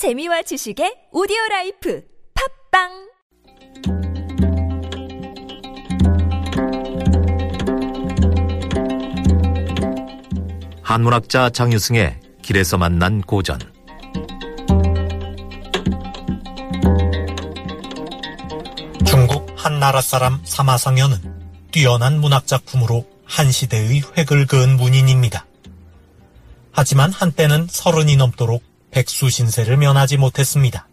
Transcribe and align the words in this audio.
재미와 0.00 0.40
지식의 0.40 1.12
오디오 1.12 1.36
life 1.50 2.02
팟빵 2.72 2.88
한문학자 10.80 11.50
장유승의 11.50 12.18
길에서 12.40 12.78
만난 12.78 13.20
고전 13.20 13.58
중국 19.04 19.52
한나라 19.54 20.00
사람 20.00 20.40
사마상여는 20.46 21.18
뛰어난 21.72 22.22
문학 22.22 22.46
작품으로 22.46 23.06
한 23.26 23.52
시대의 23.52 24.00
획을 24.16 24.46
그은 24.46 24.78
문인입니다. 24.78 25.44
하지만 26.72 27.12
한때는 27.12 27.66
서른이 27.68 28.16
넘도록 28.16 28.69
백수 28.90 29.30
신세를 29.30 29.76
면하지 29.76 30.16
못했습니다. 30.16 30.88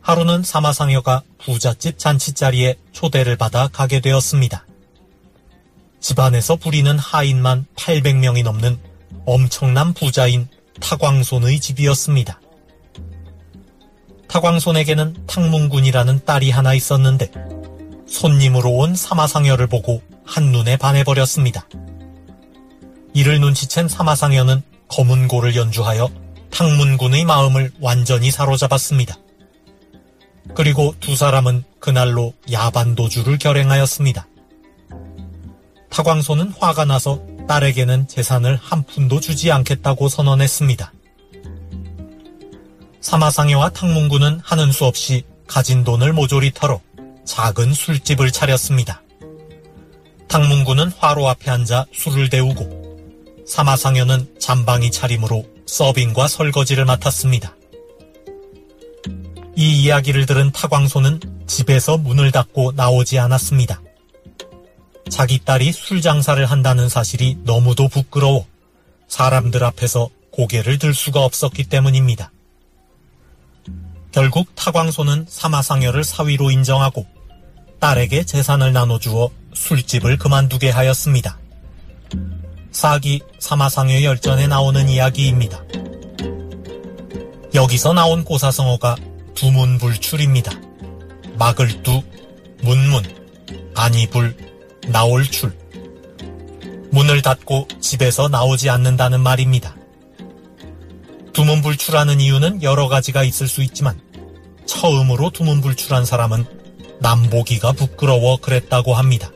하루는 0.00 0.42
사마상여가 0.42 1.22
부잣집 1.38 1.98
잔치자리에 1.98 2.76
초대를 2.92 3.36
받아 3.36 3.68
가게 3.68 4.00
되었습니다. 4.00 4.66
집안에서 6.00 6.56
부리는 6.56 6.98
하인만 6.98 7.64
800명이 7.76 8.42
넘는 8.42 8.78
엄청난 9.24 9.94
부자인 9.94 10.48
타광손의 10.80 11.60
집이었습니다. 11.60 12.40
타광손에게는 14.28 15.26
탕문군이라는 15.26 16.24
딸이 16.26 16.50
하나 16.50 16.74
있었는데 16.74 17.30
손님으로 18.06 18.70
온 18.70 18.94
사마상여를 18.94 19.68
보고 19.68 20.02
한눈에 20.26 20.76
반해버렸습니다. 20.76 21.66
이를 23.14 23.38
눈치챈 23.40 23.88
사마상여는 23.88 24.62
검은고를 24.88 25.56
연주하여 25.56 26.10
탕문군의 26.54 27.24
마음을 27.24 27.72
완전히 27.80 28.30
사로잡았습니다. 28.30 29.18
그리고 30.54 30.94
두 31.00 31.16
사람은 31.16 31.64
그날로 31.80 32.32
야반도주를 32.50 33.38
결행하였습니다. 33.38 34.28
타광소는 35.90 36.52
화가 36.56 36.84
나서 36.84 37.20
딸에게는 37.48 38.06
재산을 38.06 38.56
한 38.62 38.84
푼도 38.84 39.18
주지 39.18 39.50
않겠다고 39.50 40.08
선언했습니다. 40.08 40.92
사마상여와 43.00 43.70
탕문군은 43.70 44.40
하는 44.44 44.70
수 44.70 44.84
없이 44.84 45.24
가진 45.48 45.82
돈을 45.82 46.12
모조리 46.12 46.52
털어 46.52 46.80
작은 47.24 47.74
술집을 47.74 48.30
차렸습니다. 48.30 49.02
탕문군은 50.28 50.92
화로 50.98 51.28
앞에 51.28 51.50
앉아 51.50 51.86
술을 51.92 52.28
데우고 52.28 53.44
사마상여는 53.44 54.36
잠방이 54.38 54.92
차림으로 54.92 55.53
서빙과 55.66 56.28
설거지를 56.28 56.84
맡았습니다. 56.84 57.56
이 59.56 59.82
이야기를 59.82 60.26
들은 60.26 60.50
타광소는 60.52 61.20
집에서 61.46 61.96
문을 61.96 62.32
닫고 62.32 62.72
나오지 62.72 63.18
않았습니다. 63.18 63.80
자기 65.10 65.38
딸이 65.38 65.72
술 65.72 66.00
장사를 66.00 66.44
한다는 66.44 66.88
사실이 66.88 67.38
너무도 67.44 67.88
부끄러워 67.88 68.46
사람들 69.06 69.62
앞에서 69.62 70.08
고개를 70.32 70.78
들 70.78 70.92
수가 70.92 71.22
없었기 71.24 71.64
때문입니다. 71.64 72.32
결국 74.10 74.54
타광소는 74.54 75.26
사마상여를 75.28 76.04
사위로 76.04 76.50
인정하고 76.50 77.06
딸에게 77.80 78.24
재산을 78.24 78.72
나눠주어 78.72 79.30
술집을 79.54 80.18
그만두게 80.18 80.70
하였습니다. 80.70 81.38
사기 82.74 83.20
사마상여 83.38 84.02
열전에 84.02 84.48
나오는 84.48 84.88
이야기입니다. 84.88 85.62
여기서 87.54 87.92
나온 87.92 88.24
고사성어가 88.24 88.96
두문불출입니다. 89.34 90.50
막을 91.38 91.84
두, 91.84 92.02
문문, 92.62 93.04
아니불, 93.76 94.36
나올 94.88 95.24
출. 95.24 95.56
문을 96.90 97.22
닫고 97.22 97.68
집에서 97.80 98.28
나오지 98.28 98.68
않는다는 98.68 99.20
말입니다. 99.20 99.76
두문불출하는 101.32 102.20
이유는 102.20 102.64
여러 102.64 102.88
가지가 102.88 103.22
있을 103.22 103.46
수 103.46 103.62
있지만 103.62 104.00
처음으로 104.66 105.30
두문불출한 105.30 106.04
사람은 106.04 106.44
남보기가 107.00 107.72
부끄러워 107.72 108.38
그랬다고 108.38 108.94
합니다. 108.94 109.30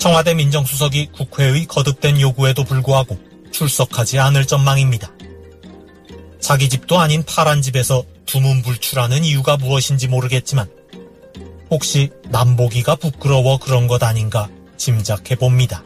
청와대 0.00 0.32
민정수석이 0.32 1.10
국회의 1.12 1.66
거듭된 1.66 2.22
요구에도 2.22 2.64
불구하고 2.64 3.18
출석하지 3.52 4.18
않을 4.18 4.46
전망입니다. 4.46 5.12
자기 6.40 6.70
집도 6.70 6.98
아닌 6.98 7.22
파란 7.22 7.60
집에서 7.60 8.02
두문불출하는 8.24 9.24
이유가 9.24 9.58
무엇인지 9.58 10.08
모르겠지만 10.08 10.70
혹시 11.70 12.08
남보기가 12.30 12.96
부끄러워 12.96 13.58
그런 13.58 13.88
것 13.88 14.02
아닌가 14.02 14.48
짐작해 14.78 15.34
봅니다. 15.34 15.84